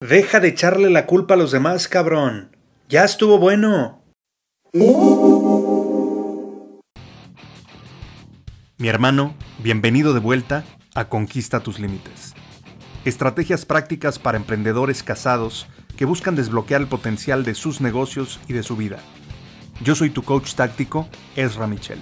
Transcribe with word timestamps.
Deja 0.00 0.38
de 0.38 0.46
echarle 0.46 0.90
la 0.90 1.06
culpa 1.06 1.34
a 1.34 1.36
los 1.36 1.50
demás, 1.50 1.88
cabrón. 1.88 2.56
Ya 2.88 3.02
estuvo 3.02 3.40
bueno. 3.40 4.04
Mi 8.76 8.88
hermano, 8.88 9.34
bienvenido 9.58 10.14
de 10.14 10.20
vuelta 10.20 10.62
a 10.94 11.08
Conquista 11.08 11.58
tus 11.64 11.80
Límites. 11.80 12.34
Estrategias 13.04 13.66
prácticas 13.66 14.20
para 14.20 14.36
emprendedores 14.36 15.02
casados 15.02 15.66
que 15.96 16.04
buscan 16.04 16.36
desbloquear 16.36 16.80
el 16.80 16.86
potencial 16.86 17.44
de 17.44 17.56
sus 17.56 17.80
negocios 17.80 18.38
y 18.46 18.52
de 18.52 18.62
su 18.62 18.76
vida. 18.76 18.98
Yo 19.82 19.96
soy 19.96 20.10
tu 20.10 20.22
coach 20.22 20.54
táctico, 20.54 21.08
Ezra 21.34 21.66
Michel. 21.66 21.98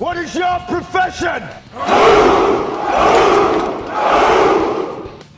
What 0.00 0.16
is 0.16 0.34
your 0.34 0.66
profession? 0.66 1.44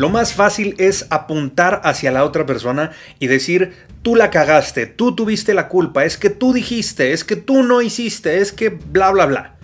Lo 0.00 0.08
más 0.08 0.32
fácil 0.32 0.76
es 0.78 1.06
apuntar 1.10 1.82
hacia 1.84 2.10
la 2.10 2.24
otra 2.24 2.46
persona 2.46 2.92
y 3.18 3.26
decir, 3.26 3.74
tú 4.00 4.16
la 4.16 4.30
cagaste, 4.30 4.86
tú 4.86 5.14
tuviste 5.14 5.52
la 5.52 5.68
culpa, 5.68 6.06
es 6.06 6.16
que 6.16 6.30
tú 6.30 6.54
dijiste, 6.54 7.12
es 7.12 7.22
que 7.22 7.36
tú 7.36 7.62
no 7.62 7.82
hiciste, 7.82 8.38
es 8.38 8.50
que 8.50 8.70
bla, 8.70 9.10
bla, 9.10 9.26
bla. 9.26 9.56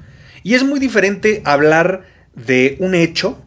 Y 0.42 0.52
es 0.52 0.62
muy 0.62 0.78
diferente 0.78 1.40
hablar 1.46 2.04
de 2.34 2.76
un 2.80 2.94
hecho, 2.94 3.42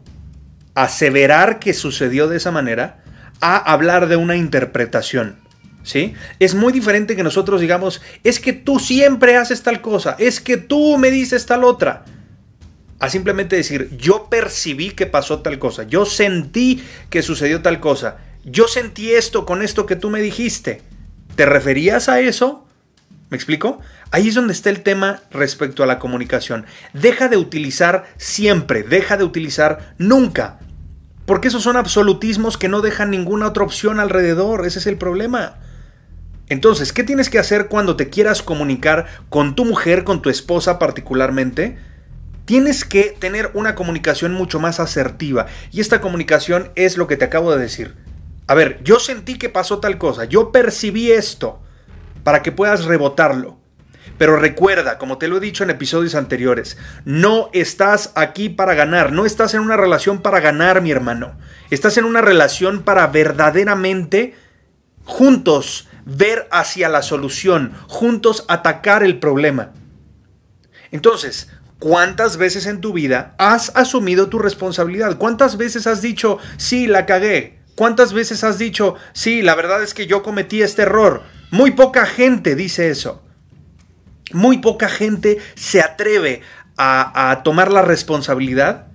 aseverar 0.74 1.60
que 1.60 1.74
sucedió 1.74 2.26
de 2.26 2.38
esa 2.38 2.50
manera, 2.50 3.04
a 3.40 3.56
hablar 3.56 4.08
de 4.08 4.16
una 4.16 4.34
interpretación. 4.34 5.36
¿Sí? 5.84 6.14
Es 6.40 6.56
muy 6.56 6.72
diferente 6.72 7.14
que 7.14 7.22
nosotros 7.22 7.60
digamos, 7.60 8.02
es 8.24 8.40
que 8.40 8.52
tú 8.52 8.80
siempre 8.80 9.36
haces 9.36 9.62
tal 9.62 9.80
cosa, 9.80 10.16
es 10.18 10.40
que 10.40 10.56
tú 10.56 10.98
me 10.98 11.12
dices 11.12 11.46
tal 11.46 11.62
otra 11.62 12.04
a 13.00 13.08
simplemente 13.08 13.56
decir, 13.56 13.96
yo 13.96 14.28
percibí 14.30 14.90
que 14.90 15.06
pasó 15.06 15.40
tal 15.40 15.58
cosa, 15.58 15.84
yo 15.84 16.04
sentí 16.04 16.84
que 17.08 17.22
sucedió 17.22 17.62
tal 17.62 17.80
cosa, 17.80 18.18
yo 18.44 18.68
sentí 18.68 19.12
esto 19.12 19.46
con 19.46 19.62
esto 19.62 19.86
que 19.86 19.96
tú 19.96 20.10
me 20.10 20.20
dijiste. 20.20 20.82
¿Te 21.34 21.46
referías 21.46 22.08
a 22.08 22.20
eso? 22.20 22.66
¿Me 23.30 23.36
explico? 23.36 23.80
Ahí 24.10 24.28
es 24.28 24.34
donde 24.34 24.52
está 24.52 24.70
el 24.70 24.82
tema 24.82 25.22
respecto 25.30 25.82
a 25.82 25.86
la 25.86 25.98
comunicación. 25.98 26.66
Deja 26.92 27.28
de 27.28 27.36
utilizar 27.36 28.04
siempre, 28.18 28.82
deja 28.82 29.16
de 29.16 29.24
utilizar 29.24 29.94
nunca. 29.98 30.58
Porque 31.24 31.48
esos 31.48 31.62
son 31.62 31.76
absolutismos 31.76 32.58
que 32.58 32.68
no 32.68 32.80
dejan 32.80 33.10
ninguna 33.10 33.46
otra 33.46 33.62
opción 33.62 34.00
alrededor. 34.00 34.66
Ese 34.66 34.80
es 34.80 34.86
el 34.86 34.96
problema. 34.96 35.58
Entonces, 36.48 36.92
¿qué 36.92 37.04
tienes 37.04 37.30
que 37.30 37.38
hacer 37.38 37.68
cuando 37.68 37.94
te 37.94 38.10
quieras 38.10 38.42
comunicar 38.42 39.06
con 39.28 39.54
tu 39.54 39.64
mujer, 39.64 40.02
con 40.02 40.20
tu 40.20 40.28
esposa 40.28 40.80
particularmente? 40.80 41.78
Tienes 42.44 42.84
que 42.84 43.16
tener 43.18 43.50
una 43.54 43.74
comunicación 43.74 44.32
mucho 44.32 44.60
más 44.60 44.80
asertiva. 44.80 45.46
Y 45.70 45.80
esta 45.80 46.00
comunicación 46.00 46.70
es 46.74 46.96
lo 46.96 47.06
que 47.06 47.16
te 47.16 47.24
acabo 47.24 47.52
de 47.52 47.62
decir. 47.62 47.96
A 48.46 48.54
ver, 48.54 48.80
yo 48.82 48.98
sentí 48.98 49.38
que 49.38 49.48
pasó 49.48 49.78
tal 49.78 49.98
cosa, 49.98 50.24
yo 50.24 50.50
percibí 50.50 51.12
esto, 51.12 51.60
para 52.24 52.42
que 52.42 52.52
puedas 52.52 52.84
rebotarlo. 52.84 53.60
Pero 54.18 54.36
recuerda, 54.36 54.98
como 54.98 55.18
te 55.18 55.28
lo 55.28 55.38
he 55.38 55.40
dicho 55.40 55.64
en 55.64 55.70
episodios 55.70 56.14
anteriores, 56.14 56.76
no 57.04 57.48
estás 57.52 58.12
aquí 58.16 58.48
para 58.48 58.74
ganar, 58.74 59.12
no 59.12 59.24
estás 59.24 59.54
en 59.54 59.60
una 59.60 59.76
relación 59.76 60.20
para 60.20 60.40
ganar, 60.40 60.82
mi 60.82 60.90
hermano. 60.90 61.38
Estás 61.70 61.96
en 61.96 62.04
una 62.04 62.20
relación 62.20 62.82
para 62.82 63.06
verdaderamente 63.06 64.34
juntos 65.04 65.88
ver 66.04 66.48
hacia 66.50 66.88
la 66.88 67.02
solución, 67.02 67.72
juntos 67.88 68.44
atacar 68.48 69.02
el 69.02 69.18
problema. 69.18 69.72
Entonces, 70.90 71.50
¿Cuántas 71.80 72.36
veces 72.36 72.66
en 72.66 72.82
tu 72.82 72.92
vida 72.92 73.34
has 73.38 73.74
asumido 73.74 74.28
tu 74.28 74.38
responsabilidad? 74.38 75.16
¿Cuántas 75.16 75.56
veces 75.56 75.86
has 75.86 76.02
dicho, 76.02 76.38
sí, 76.58 76.86
la 76.86 77.06
cagué? 77.06 77.58
¿Cuántas 77.74 78.12
veces 78.12 78.44
has 78.44 78.58
dicho, 78.58 78.96
sí, 79.14 79.40
la 79.40 79.54
verdad 79.54 79.82
es 79.82 79.94
que 79.94 80.06
yo 80.06 80.22
cometí 80.22 80.60
este 80.60 80.82
error? 80.82 81.22
Muy 81.50 81.70
poca 81.70 82.04
gente 82.04 82.54
dice 82.54 82.90
eso. 82.90 83.22
Muy 84.34 84.58
poca 84.58 84.90
gente 84.90 85.38
se 85.54 85.80
atreve 85.80 86.42
a, 86.76 87.40
tomar 87.44 87.72
la 87.72 87.80
responsabilidad 87.80 88.88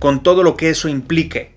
con 0.00 0.24
todo 0.24 0.42
lo 0.42 0.56
que 0.56 0.70
eso 0.70 0.88
implique. 0.88 1.54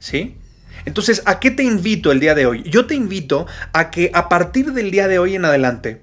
¿Sí? 0.00 0.36
Entonces, 0.84 1.22
¿a 1.24 1.40
qué 1.40 1.50
te 1.50 1.62
invito 1.62 2.12
el 2.12 2.20
día 2.20 2.34
de 2.34 2.44
hoy? 2.44 2.62
Yo 2.64 2.84
te 2.84 2.94
invito 2.94 3.46
a 3.72 3.90
que 3.90 4.10
a 4.12 4.28
partir 4.28 4.74
del 4.74 4.90
día 4.90 5.08
de 5.08 5.18
hoy 5.18 5.34
en 5.34 5.46
adelante, 5.46 6.02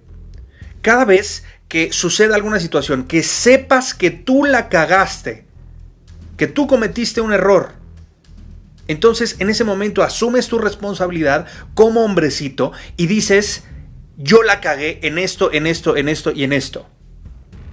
cada 0.81 1.05
vez 1.05 1.43
que 1.67 1.91
suceda 1.91 2.35
alguna 2.35 2.59
situación, 2.59 3.05
que 3.05 3.23
sepas 3.23 3.93
que 3.93 4.09
tú 4.11 4.45
la 4.45 4.69
cagaste, 4.69 5.45
que 6.37 6.47
tú 6.47 6.67
cometiste 6.67 7.21
un 7.21 7.33
error. 7.33 7.73
Entonces 8.87 9.35
en 9.39 9.49
ese 9.49 9.63
momento 9.63 10.01
asumes 10.01 10.47
tu 10.47 10.59
responsabilidad 10.59 11.45
como 11.73 12.05
hombrecito 12.05 12.71
y 12.95 13.07
dices, 13.07 13.63
yo 14.17 14.43
la 14.43 14.61
cagué 14.61 14.99
en 15.03 15.17
esto, 15.17 15.51
en 15.51 15.67
esto, 15.67 15.97
en 15.97 16.09
esto 16.09 16.31
y 16.31 16.43
en 16.43 16.53
esto. 16.53 16.87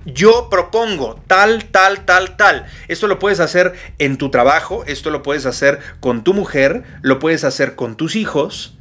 Yo 0.06 0.48
propongo 0.50 1.20
tal, 1.26 1.64
tal, 1.66 2.04
tal, 2.04 2.36
tal. 2.36 2.66
Esto 2.88 3.06
lo 3.06 3.18
puedes 3.18 3.40
hacer 3.40 3.72
en 3.98 4.18
tu 4.18 4.30
trabajo, 4.30 4.84
esto 4.86 5.10
lo 5.10 5.22
puedes 5.22 5.46
hacer 5.46 5.78
con 6.00 6.24
tu 6.24 6.34
mujer, 6.34 6.84
lo 7.00 7.18
puedes 7.18 7.44
hacer 7.44 7.74
con 7.74 7.96
tus 7.96 8.16
hijos. 8.16 8.76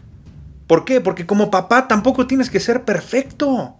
¿Por 0.68 0.84
qué? 0.84 1.00
Porque 1.00 1.26
como 1.26 1.52
papá 1.52 1.88
tampoco 1.88 2.28
tienes 2.28 2.50
que 2.50 2.60
ser 2.60 2.84
perfecto. 2.84 3.78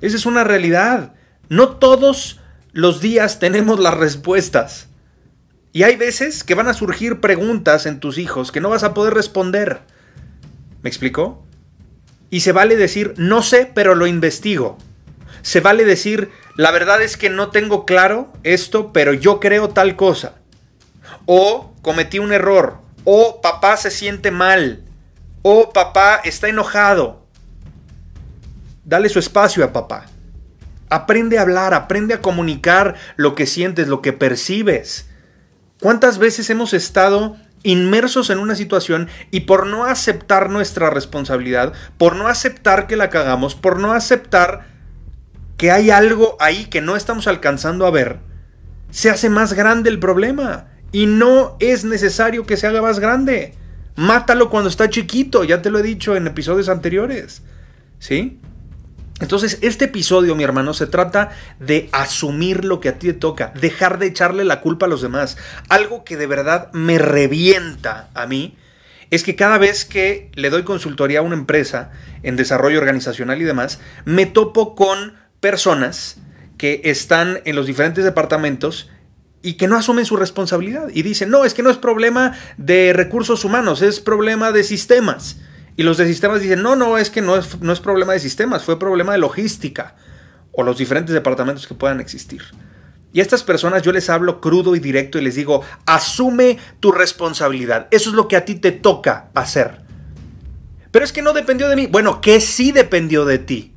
Esa 0.00 0.16
es 0.16 0.26
una 0.26 0.44
realidad. 0.44 1.14
No 1.48 1.76
todos 1.76 2.40
los 2.72 3.00
días 3.00 3.38
tenemos 3.38 3.80
las 3.80 3.94
respuestas. 3.94 4.88
Y 5.72 5.82
hay 5.82 5.96
veces 5.96 6.44
que 6.44 6.54
van 6.54 6.68
a 6.68 6.74
surgir 6.74 7.20
preguntas 7.20 7.86
en 7.86 8.00
tus 8.00 8.18
hijos 8.18 8.52
que 8.52 8.60
no 8.60 8.70
vas 8.70 8.84
a 8.84 8.94
poder 8.94 9.14
responder. 9.14 9.80
¿Me 10.82 10.88
explico? 10.88 11.44
Y 12.30 12.40
se 12.40 12.52
vale 12.52 12.76
decir, 12.76 13.14
no 13.16 13.42
sé, 13.42 13.70
pero 13.74 13.94
lo 13.94 14.06
investigo. 14.06 14.78
Se 15.42 15.60
vale 15.60 15.84
decir, 15.84 16.30
la 16.56 16.70
verdad 16.70 17.02
es 17.02 17.16
que 17.16 17.30
no 17.30 17.50
tengo 17.50 17.86
claro 17.86 18.32
esto, 18.42 18.92
pero 18.92 19.12
yo 19.12 19.40
creo 19.40 19.70
tal 19.70 19.96
cosa. 19.96 20.34
O 21.26 21.74
cometí 21.82 22.18
un 22.18 22.32
error. 22.32 22.78
O 23.04 23.40
papá 23.40 23.76
se 23.76 23.90
siente 23.90 24.30
mal. 24.30 24.82
O 25.42 25.70
papá 25.72 26.20
está 26.24 26.48
enojado. 26.48 27.17
Dale 28.88 29.10
su 29.10 29.18
espacio 29.18 29.62
a 29.64 29.72
papá. 29.74 30.06
Aprende 30.88 31.38
a 31.38 31.42
hablar, 31.42 31.74
aprende 31.74 32.14
a 32.14 32.22
comunicar 32.22 32.94
lo 33.16 33.34
que 33.34 33.44
sientes, 33.44 33.86
lo 33.86 34.00
que 34.00 34.14
percibes. 34.14 35.10
¿Cuántas 35.78 36.16
veces 36.16 36.48
hemos 36.48 36.72
estado 36.72 37.36
inmersos 37.64 38.30
en 38.30 38.38
una 38.38 38.54
situación 38.54 39.10
y 39.30 39.40
por 39.40 39.66
no 39.66 39.84
aceptar 39.84 40.48
nuestra 40.48 40.88
responsabilidad, 40.88 41.74
por 41.98 42.16
no 42.16 42.28
aceptar 42.28 42.86
que 42.86 42.96
la 42.96 43.10
cagamos, 43.10 43.54
por 43.54 43.78
no 43.78 43.92
aceptar 43.92 44.64
que 45.58 45.70
hay 45.70 45.90
algo 45.90 46.38
ahí 46.40 46.64
que 46.64 46.80
no 46.80 46.96
estamos 46.96 47.26
alcanzando 47.26 47.84
a 47.84 47.90
ver, 47.90 48.20
se 48.90 49.10
hace 49.10 49.28
más 49.28 49.52
grande 49.52 49.90
el 49.90 49.98
problema? 49.98 50.68
Y 50.92 51.04
no 51.04 51.58
es 51.60 51.84
necesario 51.84 52.46
que 52.46 52.56
se 52.56 52.66
haga 52.66 52.80
más 52.80 53.00
grande. 53.00 53.52
Mátalo 53.96 54.48
cuando 54.48 54.70
está 54.70 54.88
chiquito, 54.88 55.44
ya 55.44 55.60
te 55.60 55.68
lo 55.68 55.78
he 55.78 55.82
dicho 55.82 56.16
en 56.16 56.26
episodios 56.26 56.70
anteriores. 56.70 57.42
¿Sí? 57.98 58.40
Entonces, 59.20 59.58
este 59.62 59.86
episodio, 59.86 60.36
mi 60.36 60.44
hermano, 60.44 60.74
se 60.74 60.86
trata 60.86 61.30
de 61.58 61.88
asumir 61.92 62.64
lo 62.64 62.80
que 62.80 62.88
a 62.88 62.98
ti 62.98 63.08
te 63.08 63.14
toca, 63.14 63.52
dejar 63.60 63.98
de 63.98 64.06
echarle 64.06 64.44
la 64.44 64.60
culpa 64.60 64.86
a 64.86 64.88
los 64.88 65.02
demás. 65.02 65.36
Algo 65.68 66.04
que 66.04 66.16
de 66.16 66.26
verdad 66.26 66.72
me 66.72 66.98
revienta 66.98 68.10
a 68.14 68.26
mí 68.26 68.56
es 69.10 69.22
que 69.22 69.36
cada 69.36 69.58
vez 69.58 69.84
que 69.84 70.30
le 70.34 70.50
doy 70.50 70.62
consultoría 70.62 71.20
a 71.20 71.22
una 71.22 71.34
empresa 71.34 71.90
en 72.22 72.36
desarrollo 72.36 72.78
organizacional 72.78 73.40
y 73.40 73.44
demás, 73.44 73.80
me 74.04 74.26
topo 74.26 74.74
con 74.74 75.14
personas 75.40 76.18
que 76.56 76.82
están 76.84 77.40
en 77.44 77.56
los 77.56 77.66
diferentes 77.66 78.04
departamentos 78.04 78.90
y 79.42 79.54
que 79.54 79.68
no 79.68 79.76
asumen 79.76 80.04
su 80.04 80.16
responsabilidad 80.16 80.88
y 80.92 81.02
dicen, 81.02 81.30
no, 81.30 81.44
es 81.44 81.54
que 81.54 81.62
no 81.62 81.70
es 81.70 81.76
problema 81.76 82.36
de 82.56 82.92
recursos 82.92 83.44
humanos, 83.44 83.82
es 83.82 84.00
problema 84.00 84.52
de 84.52 84.64
sistemas. 84.64 85.38
Y 85.78 85.84
los 85.84 85.96
de 85.96 86.08
sistemas 86.08 86.40
dicen, 86.40 86.60
no, 86.60 86.74
no, 86.74 86.98
es 86.98 87.08
que 87.08 87.22
no 87.22 87.36
es, 87.36 87.60
no 87.60 87.72
es 87.72 87.78
problema 87.78 88.12
de 88.12 88.18
sistemas, 88.18 88.64
fue 88.64 88.80
problema 88.80 89.12
de 89.12 89.18
logística. 89.18 89.94
o 90.50 90.64
los 90.64 90.76
diferentes 90.76 91.14
departamentos 91.14 91.68
que 91.68 91.74
puedan 91.74 92.00
existir. 92.00 92.42
Y 93.12 93.20
a 93.20 93.22
estas 93.22 93.44
personas 93.44 93.82
yo 93.82 93.92
les 93.92 94.10
hablo 94.10 94.40
crudo 94.40 94.74
y 94.74 94.80
directo 94.80 95.18
y 95.18 95.22
les 95.22 95.36
digo, 95.36 95.62
asume 95.86 96.58
tu 96.80 96.90
responsabilidad. 96.90 97.86
Eso 97.92 98.10
es 98.10 98.16
lo 98.16 98.26
que 98.26 98.34
a 98.34 98.44
ti 98.44 98.56
te 98.56 98.72
toca 98.72 99.28
hacer. 99.36 99.82
Pero 100.90 101.04
es 101.04 101.12
que 101.12 101.22
no 101.22 101.32
dependió 101.32 101.68
de 101.68 101.76
mí. 101.76 101.86
Bueno, 101.86 102.20
que 102.20 102.40
sí 102.40 102.72
dependió 102.72 103.24
de 103.24 103.38
ti. 103.38 103.72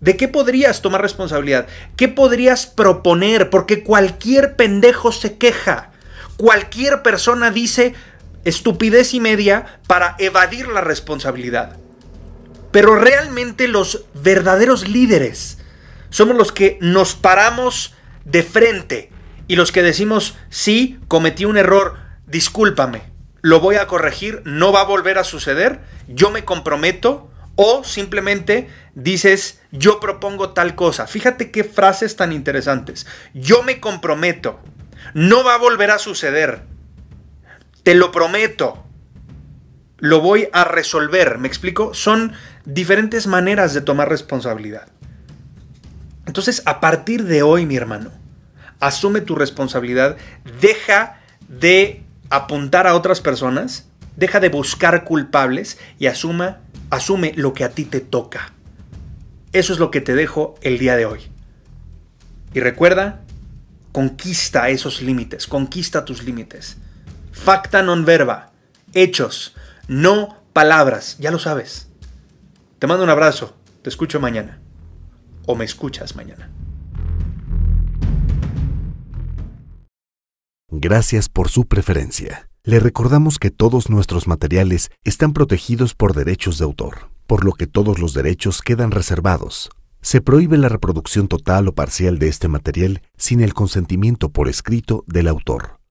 ¿De 0.00 0.18
qué 0.18 0.28
podrías 0.28 0.82
tomar 0.82 1.00
responsabilidad? 1.00 1.66
¿Qué 1.96 2.08
podrías 2.08 2.66
proponer? 2.66 3.48
Porque 3.48 3.82
cualquier 3.82 4.54
pendejo 4.54 5.12
se 5.12 5.38
queja. 5.38 5.92
Cualquier 6.36 7.00
persona 7.00 7.50
dice 7.50 7.94
estupidez 8.44 9.14
y 9.14 9.20
media 9.20 9.80
para 9.86 10.16
evadir 10.18 10.68
la 10.68 10.80
responsabilidad. 10.80 11.76
Pero 12.70 12.94
realmente 12.96 13.68
los 13.68 14.04
verdaderos 14.14 14.88
líderes 14.88 15.58
somos 16.10 16.36
los 16.36 16.52
que 16.52 16.78
nos 16.80 17.14
paramos 17.14 17.94
de 18.24 18.42
frente 18.42 19.10
y 19.48 19.56
los 19.56 19.72
que 19.72 19.82
decimos, 19.82 20.36
sí, 20.48 21.00
cometí 21.08 21.44
un 21.44 21.56
error, 21.56 21.96
discúlpame, 22.26 23.02
lo 23.42 23.60
voy 23.60 23.76
a 23.76 23.86
corregir, 23.86 24.42
no 24.44 24.72
va 24.72 24.82
a 24.82 24.84
volver 24.84 25.18
a 25.18 25.24
suceder, 25.24 25.80
yo 26.06 26.30
me 26.30 26.44
comprometo 26.44 27.30
o 27.56 27.84
simplemente 27.84 28.68
dices, 28.94 29.60
yo 29.72 30.00
propongo 30.00 30.50
tal 30.50 30.74
cosa. 30.74 31.06
Fíjate 31.06 31.50
qué 31.50 31.64
frases 31.64 32.16
tan 32.16 32.32
interesantes. 32.32 33.06
Yo 33.34 33.62
me 33.62 33.80
comprometo, 33.80 34.60
no 35.14 35.44
va 35.44 35.54
a 35.54 35.58
volver 35.58 35.90
a 35.90 35.98
suceder, 35.98 36.62
te 37.82 37.94
lo 37.94 38.12
prometo, 38.12 38.84
lo 39.98 40.20
voy 40.20 40.48
a 40.52 40.64
resolver. 40.64 41.38
¿Me 41.38 41.48
explico? 41.48 41.94
Son 41.94 42.32
diferentes 42.64 43.26
maneras 43.26 43.74
de 43.74 43.80
tomar 43.80 44.08
responsabilidad. 44.08 44.88
Entonces, 46.26 46.62
a 46.66 46.80
partir 46.80 47.24
de 47.24 47.42
hoy, 47.42 47.66
mi 47.66 47.76
hermano, 47.76 48.10
asume 48.78 49.20
tu 49.20 49.34
responsabilidad, 49.34 50.16
deja 50.60 51.20
de 51.48 52.02
apuntar 52.30 52.86
a 52.86 52.94
otras 52.94 53.20
personas, 53.20 53.86
deja 54.16 54.40
de 54.40 54.48
buscar 54.48 55.04
culpables 55.04 55.78
y 55.98 56.06
asuma, 56.06 56.60
asume 56.90 57.32
lo 57.36 57.52
que 57.52 57.64
a 57.64 57.70
ti 57.70 57.84
te 57.84 58.00
toca. 58.00 58.52
Eso 59.52 59.72
es 59.72 59.78
lo 59.78 59.90
que 59.90 60.00
te 60.00 60.14
dejo 60.14 60.54
el 60.62 60.78
día 60.78 60.96
de 60.96 61.06
hoy. 61.06 61.20
Y 62.54 62.60
recuerda, 62.60 63.20
conquista 63.92 64.68
esos 64.68 65.02
límites, 65.02 65.46
conquista 65.46 66.04
tus 66.04 66.22
límites. 66.22 66.76
Facta 67.32 67.82
non 67.82 68.04
verba, 68.04 68.52
hechos, 68.92 69.54
no 69.88 70.36
palabras, 70.52 71.16
ya 71.18 71.30
lo 71.30 71.38
sabes. 71.38 71.88
Te 72.78 72.86
mando 72.86 73.04
un 73.04 73.10
abrazo, 73.10 73.56
te 73.82 73.88
escucho 73.88 74.20
mañana 74.20 74.60
o 75.46 75.54
me 75.54 75.64
escuchas 75.64 76.16
mañana. 76.16 76.50
Gracias 80.70 81.28
por 81.28 81.48
su 81.48 81.66
preferencia. 81.66 82.48
Le 82.62 82.78
recordamos 82.78 83.38
que 83.38 83.50
todos 83.50 83.90
nuestros 83.90 84.28
materiales 84.28 84.90
están 85.02 85.32
protegidos 85.32 85.94
por 85.94 86.14
derechos 86.14 86.58
de 86.58 86.64
autor, 86.64 87.10
por 87.26 87.44
lo 87.44 87.52
que 87.52 87.66
todos 87.66 87.98
los 87.98 88.14
derechos 88.14 88.62
quedan 88.62 88.92
reservados. 88.92 89.70
Se 90.02 90.20
prohíbe 90.20 90.56
la 90.58 90.68
reproducción 90.68 91.26
total 91.26 91.68
o 91.68 91.74
parcial 91.74 92.18
de 92.18 92.28
este 92.28 92.48
material 92.48 93.02
sin 93.16 93.40
el 93.40 93.54
consentimiento 93.54 94.30
por 94.30 94.48
escrito 94.48 95.04
del 95.06 95.28
autor. 95.28 95.79